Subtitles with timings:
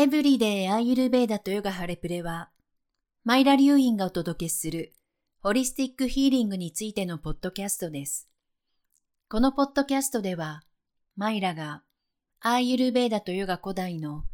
[0.00, 2.48] エブリデイアーユルベーダとヨガハレプレは、
[3.22, 4.94] マイラ流院がお届けする
[5.42, 8.26] ホリスティックヒーリングについてのポッドキャストです。
[9.28, 10.62] このポッドキャストでは、
[11.16, 11.82] マイラが
[12.40, 14.24] アーユルベーダとヨガ古代の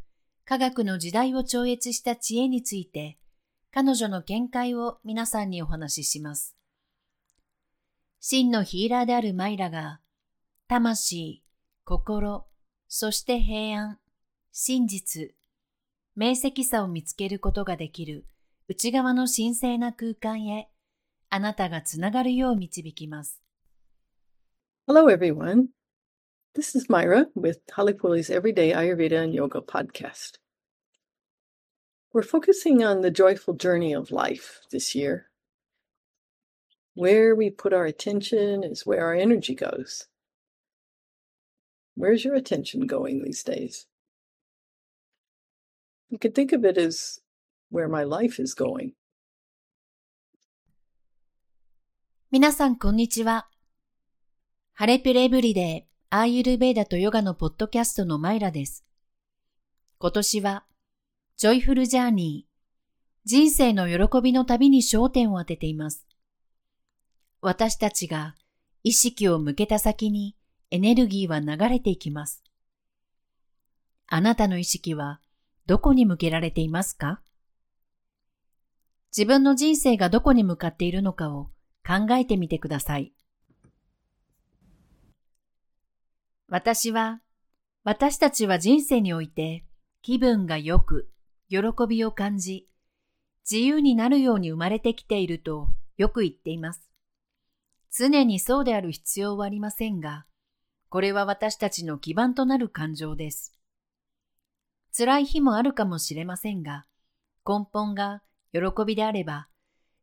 [0.45, 3.19] 科学の時代を超越した知恵について、
[3.73, 6.55] 彼女の見解を皆さんにお話しします。
[8.21, 9.99] 真のヒーラーであるマイラが、
[10.69, 11.43] 魂、
[11.83, 12.47] 心、
[12.87, 13.99] そして平安、
[14.53, 15.36] 真実、
[16.19, 18.25] 明晰さを見つけることができる
[18.69, 20.71] 内側の神聖な空間へ
[21.29, 23.43] あなたがつながるよう導きます。
[24.89, 25.67] Hello everyone.
[26.55, 30.39] This is Myra with Halipuli's Everyday Ayurveda and Yoga podcast.
[32.15, 35.27] We're focusing on the joyful journey of life this year.
[36.95, 40.07] Where we put our attention is where our energy goes.
[41.95, 43.87] Where's your attention going these days?
[46.09, 47.21] You could think of it as
[47.71, 48.93] where my life is going.
[52.31, 53.49] 皆さん、こんにちは。
[54.73, 58.85] ハレピレブリデー、アーユルベーダとヨガのポッドキャストのマイラです。
[59.99, 60.65] 今年は、
[61.37, 62.51] ジョイフルジャーニー、
[63.25, 66.07] 人生の喜びの旅に焦点を当てています。
[67.41, 68.37] 私たちが
[68.85, 70.37] 意識を向けた先に
[70.71, 72.45] エネルギーは流れていきます。
[74.07, 75.21] あなたの意識は
[75.67, 77.21] どこに向けられていますか？
[79.17, 81.51] 自分の人生がどこに向かっているのかを
[81.85, 83.13] 考えてみてください。
[86.49, 87.21] 私は、
[87.83, 89.65] 私たちは人生において
[90.03, 91.11] 気分が良く、
[91.49, 92.69] 喜びを感じ、
[93.51, 96.89] 自由になるように生まれてきているとよく言っています。
[97.93, 100.27] 常にそうである必要はありませんが、
[100.91, 103.53] これは私たちの基盤となる感情です。
[104.97, 106.87] 辛い日もあるかもしれませんが、
[107.47, 108.23] 根本が
[108.53, 109.49] 喜びであれば、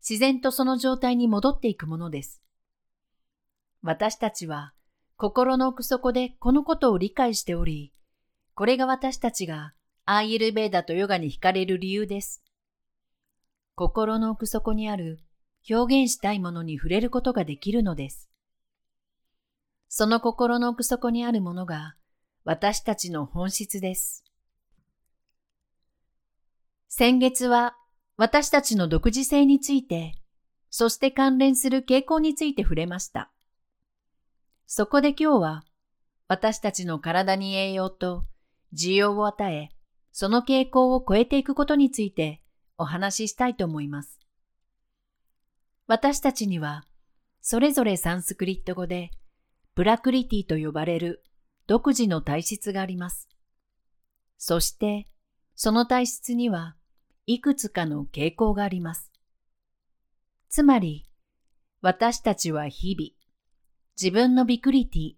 [0.08, 2.42] 自然とその状態に戻っていくものです。
[3.82, 4.74] 私たちは
[5.18, 7.92] 心の奥底でこのことを理解しており、
[8.54, 9.74] これが私たちが
[10.06, 12.44] アーユルベーダとヨガに惹かれる理由です。
[13.74, 15.20] 心の奥底にある
[15.68, 18.30] 表現したいものに触れることができるのです。
[19.90, 21.96] その心の奥底にあるものが
[22.44, 24.24] 私たちの本質です。
[26.96, 27.76] 先月は
[28.18, 30.14] 私たちの独自性について、
[30.70, 33.32] そして関連する傾向について触れました。
[34.68, 35.64] そこで今日は
[36.28, 38.26] 私たちの体に栄養と
[38.76, 39.70] 需要を与え、
[40.12, 42.44] その傾向を超えていくことについて
[42.78, 44.20] お話ししたいと思います。
[45.88, 46.84] 私たちには
[47.42, 49.10] それぞれサンスクリット語で
[49.74, 51.24] プラクリティと呼ばれる
[51.66, 53.30] 独自の体質があります。
[54.38, 55.08] そして
[55.56, 56.76] その体質には
[57.26, 59.12] いくつかの傾向があります。
[60.50, 61.06] つまり、
[61.82, 63.12] 私たちは日々、
[64.02, 65.14] 自分のビクリティ、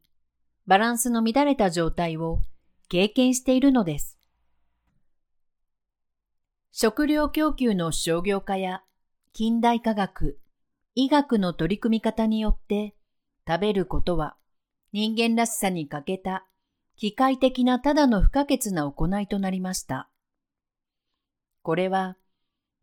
[0.68, 2.42] バランスの乱れた状態を
[2.90, 4.18] 経験しているのです。
[6.72, 8.84] 食料供給の商業化や
[9.34, 10.40] 近代科学、
[10.94, 12.96] 医学の取り組み方によって
[13.48, 14.36] 食べることは
[14.94, 16.46] 人間らしさに欠けた
[16.96, 20.10] 機械的なただの不可欠な行いとなりました。
[21.66, 22.16] これは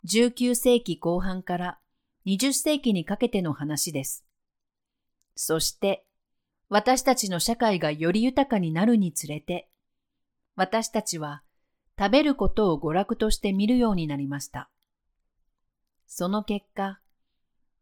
[0.09, 1.79] 19世紀後半から
[2.27, 4.25] 20世紀にかけての話です。
[5.37, 6.05] そして
[6.69, 9.69] 私たちの社会がより豊かになるにつれて
[10.57, 11.45] 私たちは
[11.97, 14.69] 食べることを娯楽として見るようになりました。
[16.09, 16.99] その結果、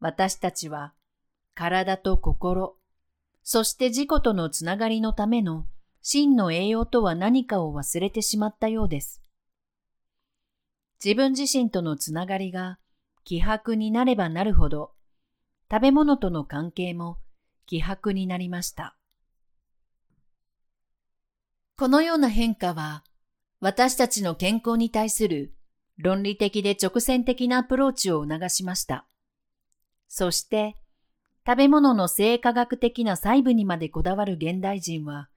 [0.01, 0.93] 私たちは
[1.55, 2.77] 体と心、
[3.43, 5.65] そして自己とのつながりのための
[6.03, 9.23] 真の栄養とは何かを忘れてしまったようです。
[11.03, 12.79] 自分自身とのつながりが
[13.25, 14.93] 希薄になればなるほど、
[15.71, 17.19] 食べ物との関係も
[17.67, 18.97] 希薄になりました。
[21.77, 23.05] このような変化は、
[23.61, 25.55] 私たちの健康に対する
[25.97, 29.07] 論理的で直線的なアプローチを促しました。
[30.09, 30.77] そして、
[31.47, 35.31] 食べ物の生化学的な細部にまでこだわる現代人は、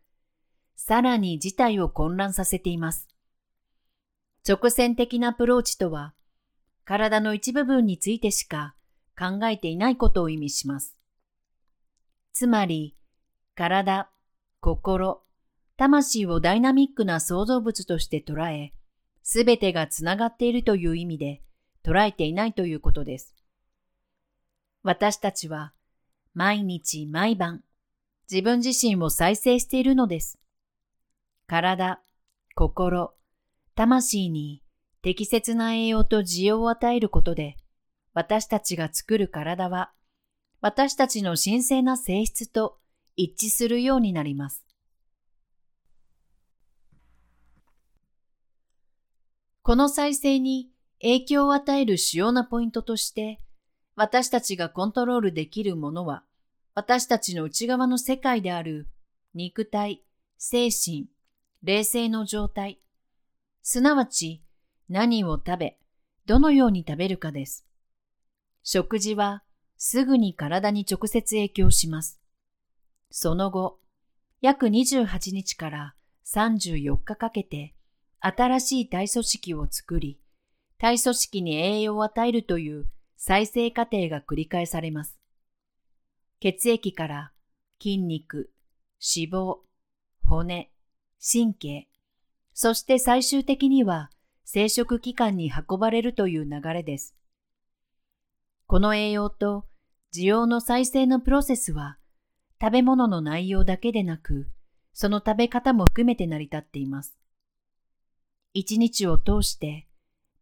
[0.75, 3.12] さらに事態を混乱させています。
[4.47, 6.13] 直線的なアプローチとは、
[6.85, 8.75] 体の一部分についてしか
[9.17, 10.97] 考えていないことを意味します。
[12.33, 12.97] つまり、
[13.55, 14.09] 体、
[14.59, 15.23] 心、
[15.77, 18.73] 魂をダイナミックな創造物として捉え、
[19.21, 21.41] すべてがつながっているという意味で
[21.83, 23.33] 捉えていないということです。
[24.83, 25.73] 私たちは
[26.33, 27.63] 毎日毎晩
[28.29, 30.39] 自分自身を再生しているのです。
[31.47, 32.01] 体、
[32.55, 33.13] 心、
[33.75, 34.61] 魂に
[35.01, 37.57] 適切な栄養と需要を与えることで、
[38.13, 39.91] 私たちが作る体は、
[40.61, 42.77] 私たちの神聖な性質と
[43.15, 44.63] 一致するようになります。
[49.63, 50.69] この再生に
[51.01, 53.39] 影響を与える主要なポイントとして、
[53.95, 56.23] 私たちがコントロールできるものは、
[56.75, 58.87] 私たちの内側の世界である
[59.33, 60.03] 肉体、
[60.37, 61.07] 精神、
[61.63, 62.82] 霊性の状態、
[63.65, 64.43] すなわち
[64.89, 65.77] 何を食べ、
[66.25, 67.65] どのように食べるかです。
[68.61, 69.41] 食事は
[69.77, 72.19] すぐに体に直接影響します。
[73.09, 73.79] その後、
[74.41, 75.95] 約28日から
[76.25, 77.73] 34日かけて
[78.19, 80.19] 新しい体組織を作り、
[80.77, 85.17] 体組織に栄養を与えるという再生過程が繰り返されます。
[86.41, 87.31] 血液から
[87.81, 88.51] 筋肉、
[88.99, 89.59] 脂肪、
[90.25, 90.69] 骨、
[91.21, 91.87] 神経、
[92.53, 94.09] そして最終的には
[94.45, 97.15] 生殖器官に運ばれるという流れです。
[98.67, 99.65] この栄養と
[100.15, 101.97] 需要の再生のプロセスは
[102.61, 104.47] 食べ物の内容だけでなく、
[104.93, 107.17] その食べ方も含めて成り立っています。
[108.53, 109.87] 一日を通して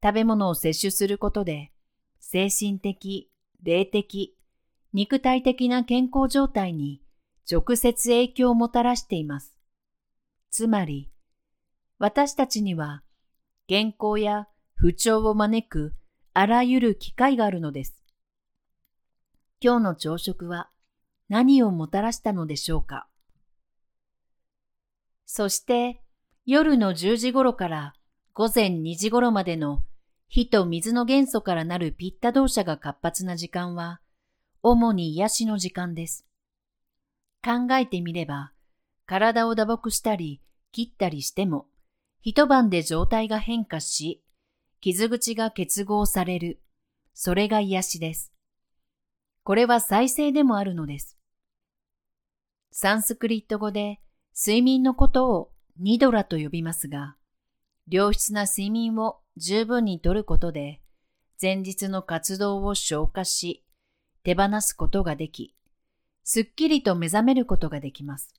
[0.03, 1.71] 食べ物を摂取することで
[2.19, 3.31] 精神的、
[3.63, 4.35] 霊的、
[4.93, 7.01] 肉体的な健康状態に
[7.49, 9.55] 直接影響をもたらしています。
[10.49, 11.09] つまり、
[12.03, 13.03] 私たちには
[13.67, 15.93] 健康や不調を招く
[16.33, 18.01] あらゆる機会があるのです。
[19.63, 20.71] 今日の朝食は
[21.29, 23.07] 何をもたらしたのでしょうか？
[25.27, 26.01] そして
[26.43, 27.93] 夜の10時頃から
[28.33, 29.83] 午前2時頃までの
[30.27, 34.01] 火と水の元素からなるピッタ動作が活発な時間は、
[34.63, 36.25] 主に癒しの時間です。
[37.45, 38.53] 考えてみれば、
[39.05, 41.67] 体を打撲したり切ったりしても、
[42.21, 44.23] 一晩で状態が変化し、
[44.79, 46.61] 傷口が結合される。
[47.13, 48.31] それが癒しです。
[49.43, 51.17] これは再生でもあるのです。
[52.71, 53.99] サンスクリット語で
[54.37, 57.15] 睡眠のことをニドラと呼びますが、
[57.87, 60.81] 良質な睡眠を十分にとることで、
[61.41, 63.65] 前日の活動を消化し、
[64.23, 65.55] 手放すことができ、
[66.23, 68.33] すっきりと目覚めることができます。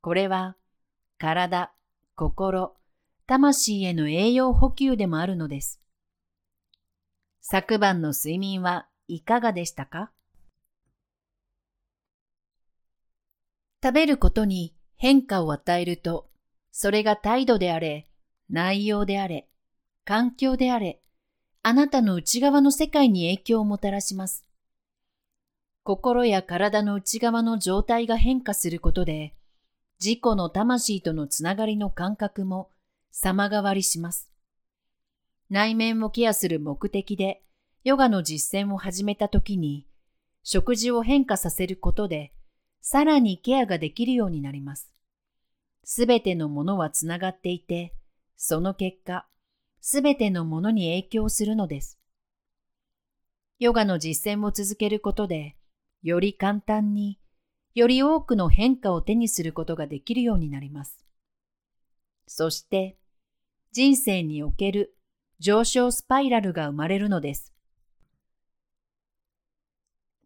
[0.00, 0.56] これは、
[1.18, 1.73] 体、
[2.16, 2.76] 心、
[3.26, 5.80] 魂への栄養補給でもあるのです。
[7.40, 10.12] 昨晩の睡眠はいかがでしたか？
[13.82, 16.28] 食べることに変化を与えると、
[16.70, 18.06] それが態度であれ、
[18.48, 19.48] 内容であれ、
[20.04, 21.00] 環境であれ、
[21.64, 24.44] あなたの内側の世界に影響をもたらします。
[25.82, 29.34] 心や体の内側の状態が変化することで、
[30.00, 32.70] 自己の魂とのつながりの感覚も
[33.10, 34.30] 様変わりします。
[35.50, 37.44] 内面をケアする目的で
[37.84, 39.86] ヨガの実践を始めたときに、
[40.42, 42.32] 食事を変化させることで、
[42.80, 44.90] さらにケアができるようになります。
[45.84, 47.94] すべてのものはつながっていて、
[48.36, 49.26] その結果、
[49.82, 51.98] すべてのものに影響するのです。
[53.58, 55.54] ヨガの実践を続けることで、
[56.02, 57.18] より簡単に、
[57.74, 61.04] より多くの変化を手にすることができるようになります。
[62.26, 62.96] そして、
[63.72, 64.96] 人生における
[65.40, 67.52] 上昇スパイラルが生まれるのです。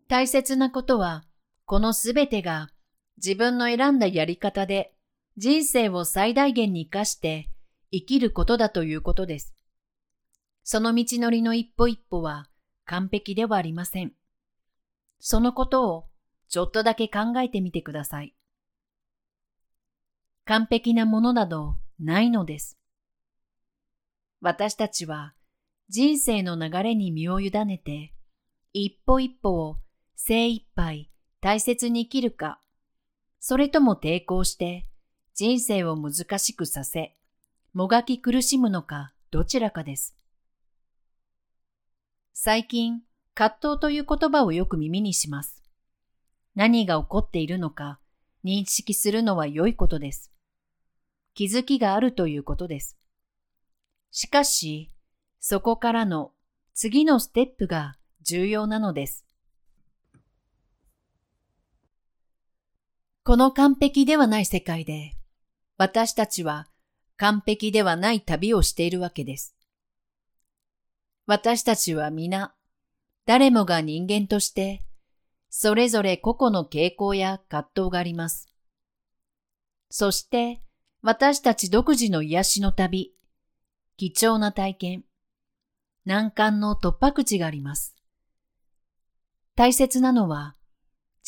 [0.08, 1.24] 大切なことは、
[1.64, 2.70] このすべてが
[3.18, 4.94] 自分の選んだやり方で
[5.36, 7.50] 人生を最大限に活かして
[7.90, 9.54] 生きることだということです。
[10.64, 12.48] その道のりの一歩一歩は
[12.84, 14.12] 完璧ではありません。
[15.20, 16.04] そのことを
[16.48, 18.34] ちょっとだけ考えてみてください。
[20.44, 22.78] 完璧なものなどないのです。
[24.40, 25.34] 私たちは
[25.88, 28.14] 人生の流れに身を委ねて、
[28.72, 29.76] 一歩一歩を
[30.16, 32.60] 精一杯大切に生きるか、
[33.40, 34.86] それとも抵抗して
[35.34, 37.14] 人生を難しくさせ、
[37.72, 40.16] もがき苦しむのかどちらかです。
[42.32, 43.02] 最近、
[43.34, 45.57] 葛藤という言葉をよく耳にします。
[46.58, 48.00] 何が起こっているのか
[48.44, 50.32] 認識するのは良いことです。
[51.34, 52.98] 気づきがあるということです。
[54.10, 54.90] しかし、
[55.38, 56.32] そこからの
[56.74, 59.24] 次のステップが重要なのです。
[63.22, 65.12] この完璧ではない世界で、
[65.76, 66.66] 私たちは
[67.18, 69.54] 完璧ではない旅をしているわけです。
[71.24, 72.52] 私たちは皆、
[73.26, 74.87] 誰もが人間として、
[75.50, 78.48] それぞれ個々の傾向や葛藤があります。
[79.90, 80.62] そして、
[81.00, 83.14] 私たち独自の癒しの旅、
[83.96, 85.04] 貴重な体験、
[86.04, 87.94] 難関の突破口があります。
[89.54, 90.54] 大切なのは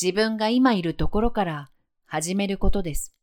[0.00, 1.70] 自分が今いるところから
[2.06, 3.14] 始めることです。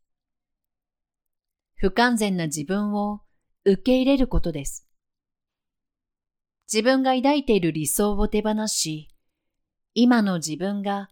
[1.75, 3.21] 不完全な自分を
[3.63, 4.87] 受け入れることです。
[6.71, 9.07] 自分が抱いている理想を手放し、
[9.99, 11.09] 今の自分が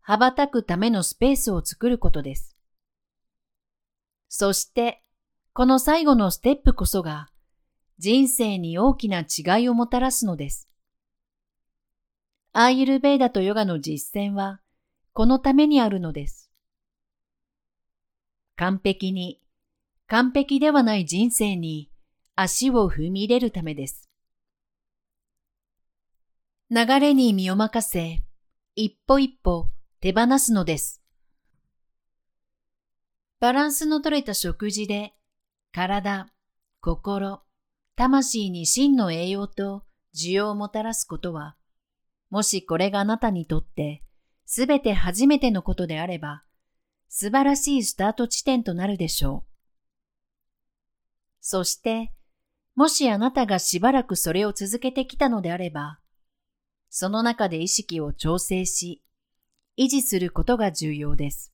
[0.00, 2.54] 羽ばたくためのスペースを作ることです。
[4.28, 5.02] そして、
[5.52, 7.30] この最後のステップこそが
[7.98, 10.68] 人生に大きな違いをもたらすのです。
[12.52, 14.60] アーユルベーダとヨガの実践は
[15.14, 16.48] このためにあるのです。
[18.54, 19.40] 完璧に、
[20.06, 21.90] 完璧ではない人生に
[22.36, 24.08] 足を踏み入れるためです。
[26.70, 28.22] 流れに身を任せ、
[28.80, 31.02] 一歩一歩手放すのです。
[33.40, 35.14] バランスの取れた食事で、
[35.72, 36.28] 体、
[36.80, 37.42] 心、
[37.96, 39.82] 魂に真の栄養と
[40.14, 41.56] 需要をもたらすことは、
[42.30, 44.04] もしこれがあなたにとって
[44.46, 46.44] すべて初めてのことであれば、
[47.08, 49.50] 素晴らしいスタート地点となるでしょう。
[51.40, 52.12] そして、
[52.76, 55.98] もしあなたがしばらくそれを続けてきたのであれば、
[56.90, 59.02] その中で意識を調整し、
[59.76, 61.52] 維持することが重要です。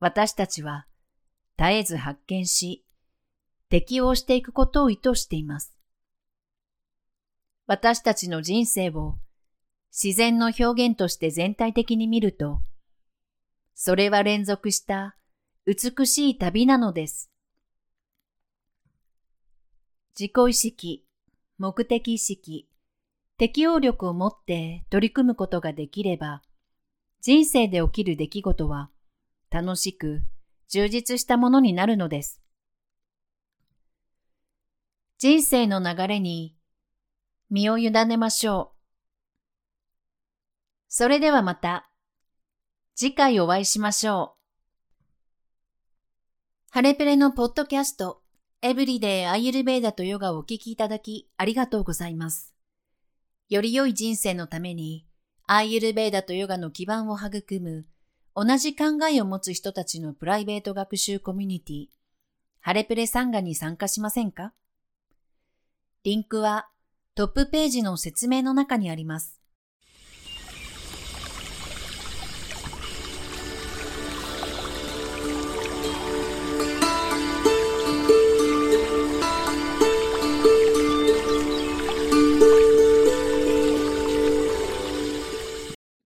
[0.00, 0.86] 私たちは
[1.58, 2.84] 絶えず発見し、
[3.68, 5.74] 適応していくことを意図しています。
[7.66, 9.16] 私たちの人生を
[9.92, 12.60] 自然の表現として全体的に見ると、
[13.74, 15.16] それは連続した
[15.66, 17.30] 美しい旅なのです。
[20.18, 21.04] 自己意識、
[21.58, 22.68] 目的意識、
[23.38, 26.42] 適応力を持って取り組むことができれば、
[27.20, 28.90] 人生で起きる出来事は
[29.50, 30.22] 楽しく
[30.68, 32.40] 充実したものになるのです。
[35.18, 36.56] 人生の流れに
[37.50, 38.76] 身を委ねましょう。
[40.88, 41.90] それではまた
[42.94, 44.36] 次回お会いしましょう。
[46.70, 48.22] ハレプレのポッドキャスト
[48.62, 52.55] エブリデイアイユルベーダとヨガをお聞きいただきありがとうございます。
[53.48, 55.06] より良い人生のために、
[55.46, 57.86] アイユルベーダとヨガの基盤を育む、
[58.34, 61.86] 同じ考えを持つ人たちのプライベート学習コミュニティ、
[62.60, 64.52] ハレプレサンガに参加しませんか？
[66.02, 66.68] リンクは
[67.14, 69.40] トップページの説明の中にあります。